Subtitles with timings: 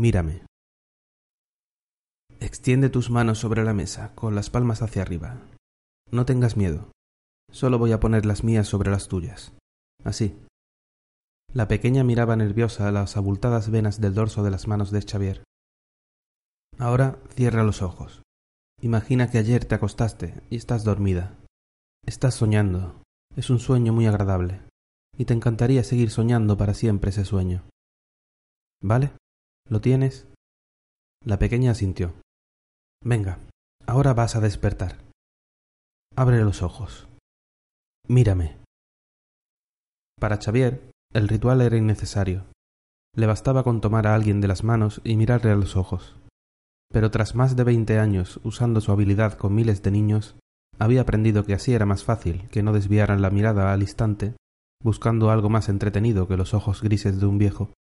[0.00, 0.46] Mírame.
[2.40, 5.42] Extiende tus manos sobre la mesa, con las palmas hacia arriba.
[6.10, 6.90] No tengas miedo.
[7.52, 9.52] Solo voy a poner las mías sobre las tuyas.
[10.02, 10.42] Así.
[11.52, 15.44] La pequeña miraba nerviosa las abultadas venas del dorso de las manos de Xavier.
[16.78, 18.22] Ahora cierra los ojos.
[18.80, 21.36] Imagina que ayer te acostaste y estás dormida.
[22.06, 23.02] Estás soñando.
[23.36, 24.62] Es un sueño muy agradable.
[25.18, 27.64] Y te encantaría seguir soñando para siempre ese sueño.
[28.80, 29.12] ¿Vale?
[29.70, 30.26] ¿Lo tienes?
[31.24, 32.14] La pequeña asintió.
[33.04, 33.38] Venga,
[33.86, 34.98] ahora vas a despertar.
[36.16, 37.06] Abre los ojos.
[38.08, 38.58] Mírame.
[40.18, 42.46] Para Xavier, el ritual era innecesario.
[43.14, 46.16] Le bastaba con tomar a alguien de las manos y mirarle a los ojos.
[46.90, 50.34] Pero tras más de veinte años usando su habilidad con miles de niños,
[50.80, 54.34] había aprendido que así era más fácil que no desviaran la mirada al instante,
[54.82, 57.72] buscando algo más entretenido que los ojos grises de un viejo.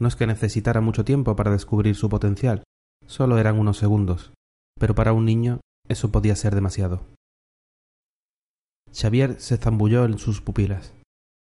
[0.00, 2.64] No es que necesitara mucho tiempo para descubrir su potencial,
[3.10, 4.32] Solo eran unos segundos,
[4.78, 7.08] pero para un niño eso podía ser demasiado.
[8.92, 10.94] Xavier se zambulló en sus pupilas,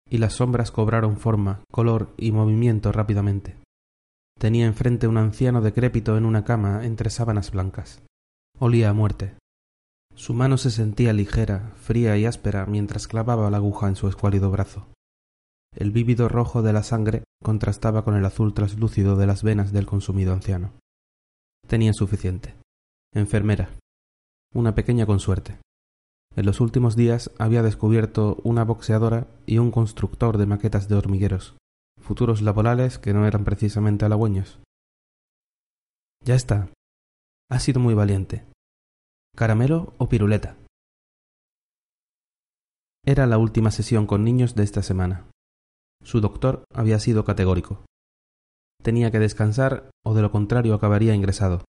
[0.09, 3.57] y las sombras cobraron forma, color y movimiento rápidamente.
[4.39, 8.01] Tenía enfrente un anciano decrépito en una cama entre sábanas blancas.
[8.59, 9.33] Olía a muerte.
[10.15, 14.51] Su mano se sentía ligera, fría y áspera mientras clavaba la aguja en su escuálido
[14.51, 14.87] brazo.
[15.77, 19.85] El vívido rojo de la sangre contrastaba con el azul traslúcido de las venas del
[19.85, 20.73] consumido anciano.
[21.67, 22.55] Tenía suficiente.
[23.13, 23.69] Enfermera.
[24.55, 25.59] Una pequeña con suerte.
[26.35, 31.55] En los últimos días había descubierto una boxeadora y un constructor de maquetas de hormigueros,
[32.01, 34.59] futuros laborales que no eran precisamente halagüeños.
[36.23, 36.69] Ya está.
[37.51, 38.47] Ha sido muy valiente.
[39.35, 40.57] ¿Caramelo o piruleta?
[43.05, 45.27] Era la última sesión con niños de esta semana.
[46.07, 47.83] Su doctor había sido categórico
[48.87, 51.65] tenía que descansar o de lo contrario acabaría ingresado,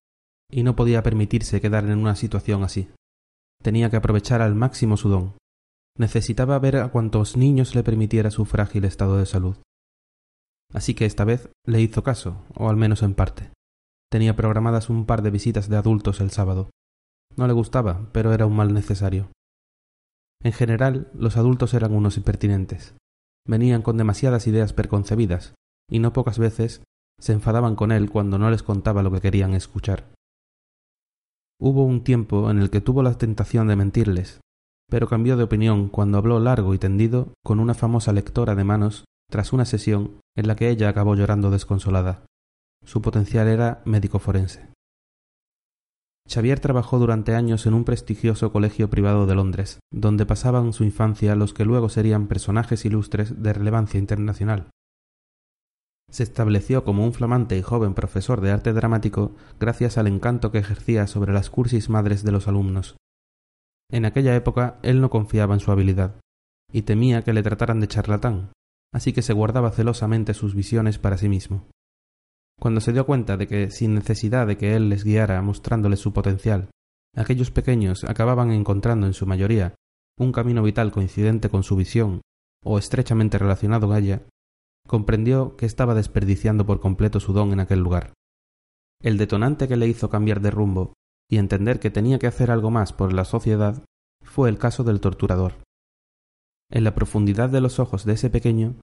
[0.49, 2.88] y no podía permitirse quedar en una situación así.
[3.60, 5.37] Tenía que aprovechar al máximo su don.
[5.98, 9.56] Necesitaba ver a cuantos niños le permitiera su frágil estado de salud.
[10.72, 13.50] Así que esta vez le hizo caso, o al menos en parte.
[14.12, 16.71] Tenía programadas un par de visitas de adultos el sábado.
[17.34, 19.32] No le gustaba, pero era un mal necesario.
[20.41, 22.94] En general, los adultos eran unos impertinentes.
[23.48, 25.54] Venían con demasiadas ideas preconcebidas,
[25.91, 26.82] y no pocas veces
[27.19, 30.04] se enfadaban con él cuando no les contaba lo que querían escuchar.
[31.60, 34.41] Hubo un tiempo en el que tuvo la tentación de mentirles,
[34.88, 39.04] pero cambió de opinión cuando habló largo y tendido con una famosa lectora de manos
[39.31, 42.26] tras una sesión en la que ella acabó llorando desconsolada.
[42.84, 44.69] Su potencial era médico forense.
[46.31, 51.34] Xavier trabajó durante años en un prestigioso colegio privado de Londres, donde pasaban su infancia
[51.34, 54.69] los que luego serían personajes ilustres de relevancia internacional.
[56.11, 60.59] Se estableció como un flamante y joven profesor de arte dramático gracias al encanto que
[60.59, 62.97] ejercía sobre las cursis madres de los alumnos.
[63.91, 66.21] En aquella época él no confiaba en su habilidad,
[66.71, 68.53] y temía que le trataran de charlatán,
[68.93, 71.66] así que se guardaba celosamente sus visiones para sí mismo.
[72.58, 76.12] Cuando se dio cuenta de que, sin necesidad de que él les guiara mostrándoles su
[76.12, 76.70] potencial,
[77.14, 79.74] aquellos pequeños acababan encontrando en su mayoría
[80.19, 82.20] un camino vital coincidente con su visión
[82.64, 84.22] o estrechamente relacionado con ella,
[84.86, 88.12] comprendió que estaba desperdiciando por completo su don en aquel lugar.
[89.00, 90.94] El detonante que le hizo cambiar de rumbo
[91.30, 93.84] y entender que tenía que hacer algo más por la sociedad
[94.22, 95.54] fue el caso del torturador.
[96.70, 98.74] En la profundidad de los ojos de ese pequeño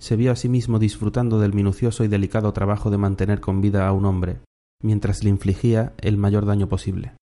[0.00, 3.86] se vio a sí mismo disfrutando del minucioso y delicado trabajo de mantener con vida
[3.86, 4.40] a un hombre,
[4.82, 7.14] mientras le infligía el mayor daño posible.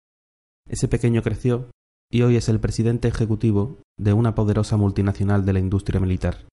[0.69, 1.71] Ese pequeño creció
[2.11, 6.47] y hoy es el presidente ejecutivo de una poderosa multinacional de la industria militar.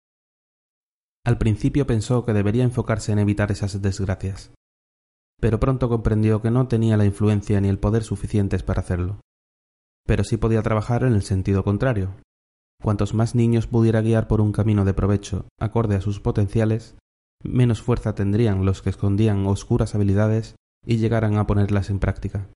[1.27, 4.53] Al principio pensó que debería enfocarse en evitar esas desgracias,
[5.41, 9.21] pero pronto comprendió que no tenía la influencia ni el poder suficientes para hacerlo.
[10.07, 12.15] Pero sí podía trabajar en el sentido contrario.
[12.85, 16.97] Cuantos más niños pudiera guiar por un camino de provecho acorde a sus potenciales,
[17.43, 20.55] menos fuerza tendrían los que escondían oscuras habilidades
[20.87, 22.51] y llegaran a ponerlas en práctica,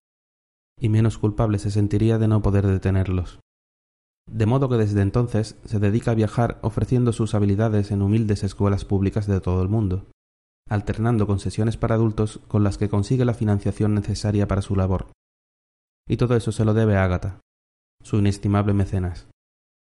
[0.79, 3.41] y menos culpable se sentiría de no poder detenerlos
[4.31, 8.85] de modo que desde entonces se dedica a viajar ofreciendo sus habilidades en humildes escuelas
[8.85, 10.07] públicas de todo el mundo,
[10.69, 15.11] alternando con sesiones para adultos con las que consigue la financiación necesaria para su labor.
[16.07, 17.41] Y todo eso se lo debe a Ágata,
[18.03, 19.29] su inestimable mecenas.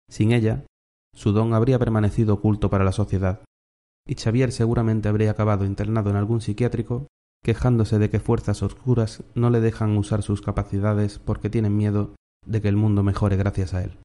[0.10, 0.66] Sin ella,
[1.14, 3.42] su don habría permanecido oculto para la sociedad,
[4.08, 7.08] y Xavier seguramente habría acabado internado en algún psiquiátrico,
[7.44, 12.16] quejándose de que fuerzas oscuras no le dejan usar sus capacidades porque tienen miedo
[12.46, 13.98] de que el mundo mejore gracias a él.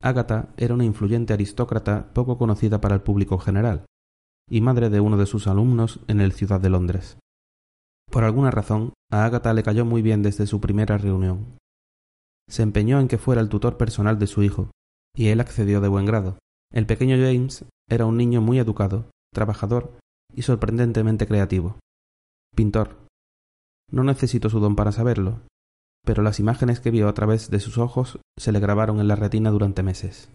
[0.00, 3.86] Ágata era una influyente aristócrata poco conocida para el público general,
[4.48, 7.18] y madre de uno de sus alumnos en el Ciudad de Londres.
[8.10, 11.58] Por alguna razón, a Ágata le cayó muy bien desde su primera reunión.
[12.48, 14.70] Se empeñó en que fuera el tutor personal de su hijo,
[15.18, 16.38] y él accedió de buen grado.
[16.72, 19.98] El pequeño James era un niño muy educado, trabajador
[20.32, 21.76] y sorprendentemente creativo.
[22.54, 22.96] Pintor.
[23.90, 25.40] No necesito su don para saberlo,
[26.04, 29.16] pero las imágenes que vio a través de sus ojos se le grabaron en la
[29.16, 30.30] retina durante meses.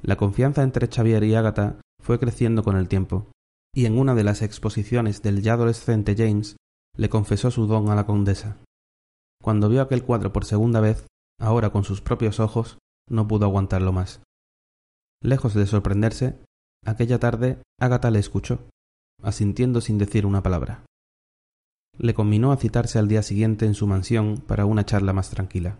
[0.00, 3.30] La confianza entre Xavier y Ágata fue creciendo con el tiempo,
[3.74, 6.56] y en una de las exposiciones del ya adolescente James
[6.96, 8.56] le confesó su don a la condesa.
[9.42, 11.06] Cuando vio aquel cuadro por segunda vez,
[11.38, 12.78] ahora con sus propios ojos,
[13.08, 14.22] no pudo aguantarlo más.
[15.22, 16.38] Lejos de sorprenderse,
[16.84, 18.68] aquella tarde Ágata le escuchó,
[19.22, 20.84] asintiendo sin decir una palabra.
[21.98, 25.78] Le conminó a citarse al día siguiente en su mansión para una charla más tranquila.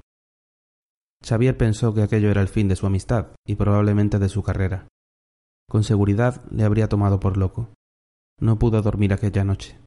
[1.25, 4.89] Xavier pensó que aquello era el fin de su amistad y probablemente de su carrera.
[5.69, 7.69] Con seguridad le habría tomado por loco.
[8.41, 9.79] No pudo dormir aquella noche.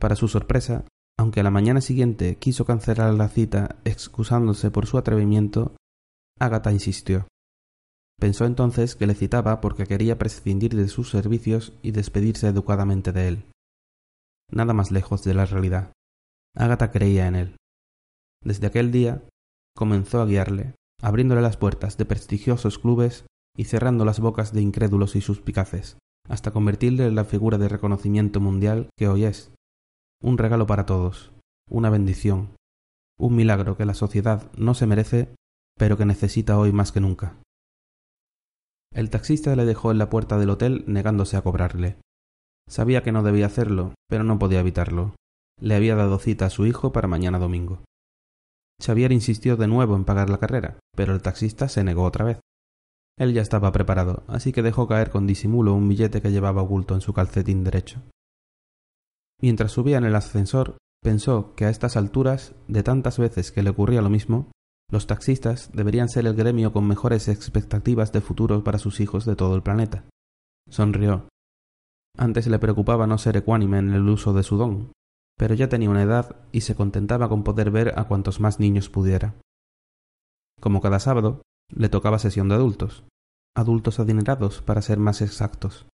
[0.00, 0.84] Para su sorpresa,
[1.18, 5.74] aunque a la mañana siguiente quiso cancelar la cita excusándose por su atrevimiento,
[6.38, 7.26] Ágata insistió.
[8.18, 13.28] Pensó entonces que le citaba porque quería prescindir de sus servicios y despedirse educadamente de
[13.28, 13.44] él.
[14.50, 15.92] Nada más lejos de la realidad.
[16.54, 17.56] Ágata creía en él.
[18.42, 19.22] Desde aquel día
[19.74, 25.16] comenzó a guiarle, abriéndole las puertas de prestigiosos clubes y cerrando las bocas de incrédulos
[25.16, 25.98] y suspicaces,
[26.28, 29.52] hasta convertirle en la figura de reconocimiento mundial que hoy es.
[30.22, 31.32] Un regalo para todos,
[31.68, 32.54] una bendición,
[33.18, 35.34] un milagro que la sociedad no se merece,
[35.76, 37.36] pero que necesita hoy más que nunca.
[38.92, 41.98] El taxista le dejó en la puerta del hotel negándose a cobrarle.
[42.68, 45.14] Sabía que no debía hacerlo, pero no podía evitarlo.
[45.60, 47.84] Le había dado cita a su hijo para mañana domingo.
[48.82, 52.40] Xavier insistió de nuevo en pagar la carrera, pero el taxista se negó otra vez.
[53.18, 56.94] Él ya estaba preparado, así que dejó caer con disimulo un billete que llevaba oculto
[56.94, 58.02] en su calcetín derecho.
[59.40, 63.70] Mientras subía en el ascensor, pensó que a estas alturas, de tantas veces que le
[63.70, 64.50] ocurría lo mismo,
[64.90, 69.36] los taxistas deberían ser el gremio con mejores expectativas de futuro para sus hijos de
[69.36, 70.04] todo el planeta.
[70.68, 71.28] Sonrió.
[72.16, 74.92] Antes le preocupaba no ser ecuánime en el uso de su don,
[75.36, 78.88] pero ya tenía una edad y se contentaba con poder ver a cuantos más niños
[78.88, 79.34] pudiera.
[80.60, 81.42] Como cada sábado,
[81.74, 83.04] le tocaba sesión de adultos,
[83.54, 85.86] adultos adinerados para ser más exactos.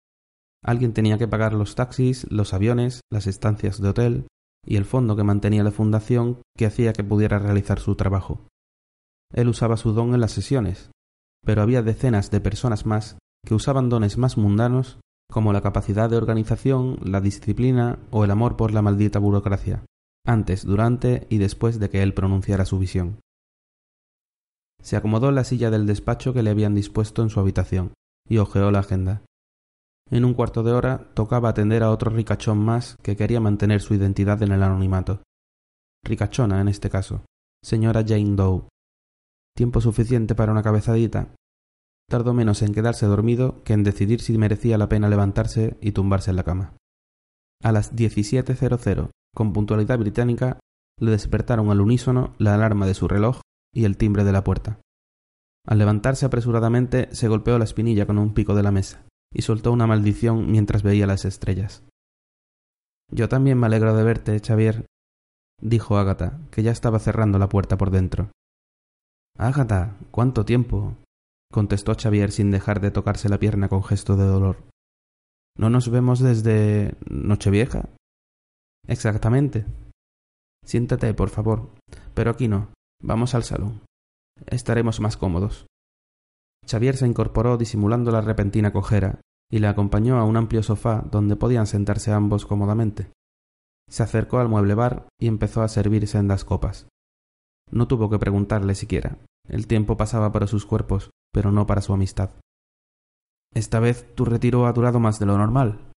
[0.62, 4.26] Alguien tenía que pagar los taxis, los aviones, las estancias de hotel
[4.66, 8.46] y el fondo que mantenía la fundación que hacía que pudiera realizar su trabajo.
[9.32, 10.90] Él usaba su don en las sesiones,
[11.44, 14.98] pero había decenas de personas más que usaban dones más mundanos
[15.30, 19.84] como la capacidad de organización, la disciplina o el amor por la maldita burocracia,
[20.26, 23.20] antes, durante y después de que él pronunciara su visión.
[24.82, 27.92] Se acomodó en la silla del despacho que le habían dispuesto en su habitación
[28.28, 29.22] y hojeó la agenda.
[30.10, 33.94] En un cuarto de hora tocaba atender a otro ricachón más que quería mantener su
[33.94, 35.22] identidad en el anonimato.
[36.04, 37.24] Ricachona, en este caso,
[37.62, 38.64] señora Jane Doe.
[39.60, 41.34] Tiempo suficiente para una cabezadita.
[42.08, 46.30] Tardó menos en quedarse dormido que en decidir si merecía la pena levantarse y tumbarse
[46.30, 46.76] en la cama.
[47.62, 50.58] A las 17.00, con puntualidad británica,
[50.98, 54.80] le despertaron al unísono la alarma de su reloj y el timbre de la puerta.
[55.66, 59.72] Al levantarse apresuradamente se golpeó la espinilla con un pico de la mesa y soltó
[59.72, 61.84] una maldición mientras veía las estrellas.
[63.12, 64.86] Yo también me alegro de verte, Xavier,
[65.60, 68.30] dijo Ágata, que ya estaba cerrando la puerta por dentro.
[69.42, 70.98] Ágata, ¿cuánto tiempo?
[71.50, 74.64] contestó Xavier sin dejar de tocarse la pierna con gesto de dolor.
[75.56, 77.88] ¿No nos vemos desde Nochevieja?
[78.86, 79.64] Exactamente.
[80.62, 81.70] Siéntate, por favor.
[82.12, 82.68] Pero aquí no.
[83.02, 83.80] Vamos al salón.
[84.44, 85.66] Estaremos más cómodos.
[86.68, 91.36] Xavier se incorporó disimulando la repentina cojera y le acompañó a un amplio sofá donde
[91.36, 93.10] podían sentarse ambos cómodamente.
[93.88, 96.88] Se acercó al mueble bar y empezó a servir sendas copas.
[97.70, 99.16] No tuvo que preguntarle siquiera.
[99.50, 102.30] El tiempo pasaba para sus cuerpos, pero no para su amistad.
[103.52, 105.90] Esta vez tu retiro ha durado más de lo normal.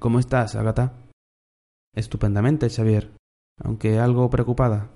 [0.00, 0.94] ¿Cómo estás, Agata?
[1.94, 3.14] Estupendamente, Xavier,
[3.62, 4.90] aunque algo preocupada.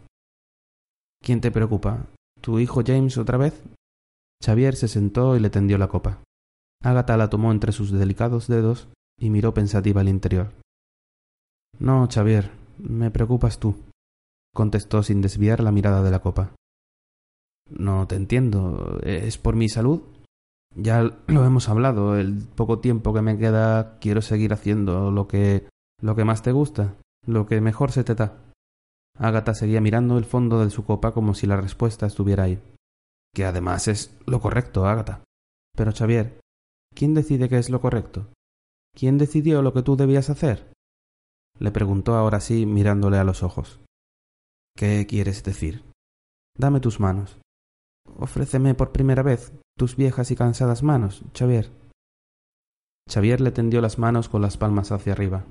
[1.23, 2.07] ¿Quién te preocupa?
[2.41, 3.63] ¿Tu hijo James otra vez?
[4.43, 6.23] Xavier se sentó y le tendió la copa.
[6.83, 10.55] Ágata la tomó entre sus delicados dedos y miró pensativa el interior.
[11.79, 13.77] No, Xavier, me preocupas tú,
[14.55, 16.55] contestó sin desviar la mirada de la copa.
[17.77, 18.99] No te entiendo.
[19.03, 20.03] ¿Es por mi salud?
[20.75, 22.17] Ya lo hemos hablado.
[22.17, 25.67] El poco tiempo que me queda quiero seguir haciendo lo que
[26.01, 28.37] lo que más te gusta, lo que mejor se te da.
[29.19, 32.61] Ágata seguía mirando el fondo de su copa como si la respuesta estuviera ahí.
[33.35, 35.23] Que además es lo correcto, Ágata.
[35.77, 36.41] Pero Xavier,
[36.95, 38.29] ¿quién decide qué es lo correcto?
[38.95, 40.73] ¿Quién decidió lo que tú debías hacer?
[41.59, 43.81] le preguntó ahora sí mirándole a los ojos.
[44.77, 45.85] ¿Qué quieres decir?
[46.59, 47.39] Dame tus manos.
[48.19, 51.71] Ofréceme por primera vez tus viejas y cansadas manos, Xavier.
[53.11, 55.47] Xavier le tendió las manos con las palmas hacia arriba.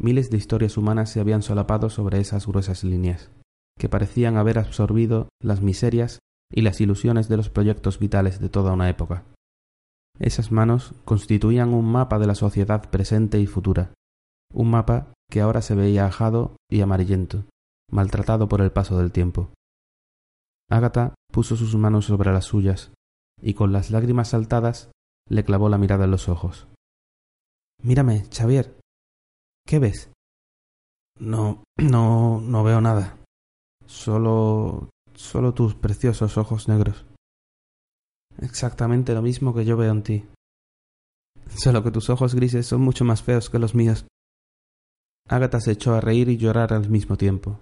[0.00, 3.30] Miles de historias humanas se habían solapado sobre esas gruesas líneas,
[3.78, 8.72] que parecían haber absorbido las miserias y las ilusiones de los proyectos vitales de toda
[8.72, 9.24] una época.
[10.18, 13.92] Esas manos constituían un mapa de la sociedad presente y futura,
[14.52, 17.44] un mapa que ahora se veía ajado y amarillento,
[17.90, 19.50] maltratado por el paso del tiempo.
[20.70, 22.92] Ágata puso sus manos sobre las suyas
[23.42, 24.92] y con las lágrimas saltadas
[25.28, 26.68] le clavó la mirada en los ojos.
[27.82, 28.78] Mírame, Xavier.
[29.66, 30.12] ¿Qué ves?
[31.18, 33.18] No, no, no veo nada.
[33.84, 37.04] Solo, solo tus preciosos ojos negros.
[38.38, 40.24] Exactamente lo mismo que yo veo en ti.
[41.48, 44.06] Solo que tus ojos grises son mucho más feos que los míos.
[45.28, 47.58] Ágata se echó a reír y llorar al mismo tiempo,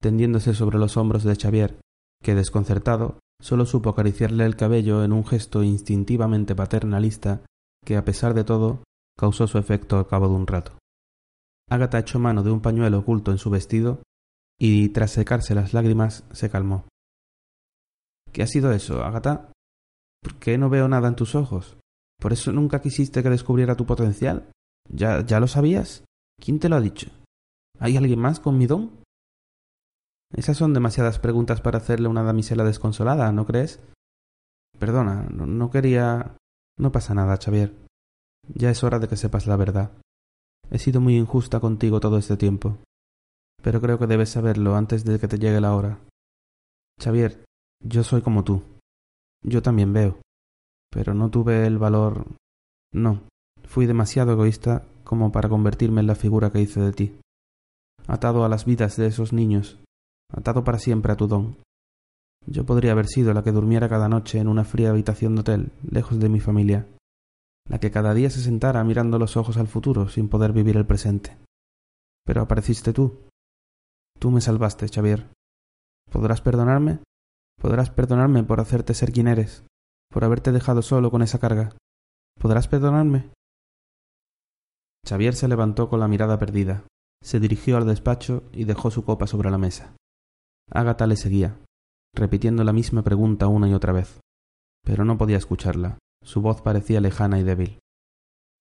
[0.00, 1.81] tendiéndose sobre los hombros de Xavier,
[2.22, 7.42] que desconcertado solo supo acariciarle el cabello en un gesto instintivamente paternalista
[7.84, 8.84] que, a pesar de todo,
[9.18, 10.72] causó su efecto al cabo de un rato.
[11.68, 14.02] Ágata echó mano de un pañuelo oculto en su vestido
[14.58, 16.84] y, tras secarse las lágrimas, se calmó.
[18.32, 19.50] ¿Qué ha sido eso, Ágata?
[20.22, 21.76] ¿Por qué no veo nada en tus ojos?
[22.20, 24.48] ¿Por eso nunca quisiste que descubriera tu potencial?
[24.88, 26.04] ¿Ya, ya lo sabías?
[26.40, 27.10] ¿Quién te lo ha dicho?
[27.80, 29.01] ¿Hay alguien más con mi don?
[30.34, 33.80] Esas son demasiadas preguntas para hacerle una damisela desconsolada, ¿no crees?
[34.78, 36.36] Perdona, no, quería.
[36.78, 37.74] No pasa nada, Xavier.
[38.48, 39.92] Ya es hora de que sepas la verdad.
[40.70, 42.78] He sido muy injusta contigo todo este tiempo.
[43.62, 46.00] Pero creo que debes saberlo antes de que te llegue la hora.
[47.00, 47.44] Xavier,
[47.84, 48.62] yo soy como tú.
[49.44, 50.18] Yo también veo.
[50.90, 52.26] Pero no tuve el valor.
[52.92, 53.22] No,
[53.64, 57.18] fui demasiado egoísta como para convertirme en la figura que hice de ti.
[58.06, 59.78] Atado a las vidas de esos niños,
[60.32, 61.56] atado para siempre a tu don.
[62.46, 65.72] Yo podría haber sido la que durmiera cada noche en una fría habitación de hotel,
[65.88, 66.88] lejos de mi familia,
[67.68, 70.86] la que cada día se sentara mirando los ojos al futuro sin poder vivir el
[70.86, 71.36] presente.
[72.24, 73.20] Pero apareciste tú.
[74.18, 75.28] Tú me salvaste, Xavier.
[76.10, 77.00] ¿Podrás perdonarme?
[77.60, 79.64] ¿Podrás perdonarme por hacerte ser quien eres?
[80.10, 81.76] ¿Por haberte dejado solo con esa carga?
[82.40, 83.30] ¿Podrás perdonarme?
[85.06, 86.84] Xavier se levantó con la mirada perdida,
[87.22, 89.96] se dirigió al despacho y dejó su copa sobre la mesa.
[90.70, 91.58] Ágata le seguía,
[92.14, 94.20] repitiendo la misma pregunta una y otra vez,
[94.84, 95.98] pero no podía escucharla.
[96.24, 97.78] Su voz parecía lejana y débil.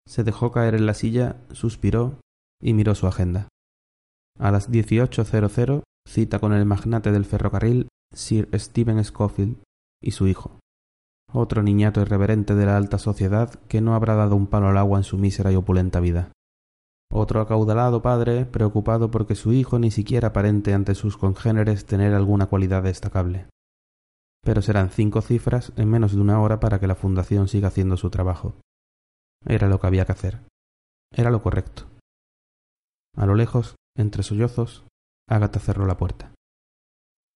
[0.08, 2.20] Se dejó caer en la silla, suspiró
[2.62, 3.48] y miró su agenda.
[4.39, 9.62] A las 18.00 cita con el magnate del ferrocarril Sir Stephen Scofield
[10.01, 10.60] y su hijo,
[11.31, 14.98] otro niñato irreverente de la alta sociedad que no habrá dado un palo al agua
[14.98, 16.31] en su mísera y opulenta vida.
[17.12, 22.46] Otro acaudalado padre preocupado porque su hijo ni siquiera aparente ante sus congéneres tener alguna
[22.46, 23.48] cualidad destacable.
[24.44, 27.98] Pero serán cinco cifras en menos de una hora para que la fundación siga haciendo
[27.98, 28.56] su trabajo.
[29.46, 30.39] Era lo que había que hacer.
[31.13, 31.84] Era lo correcto.
[33.18, 34.86] A lo lejos, entre sollozos,
[35.27, 36.32] Ágata cerró la puerta.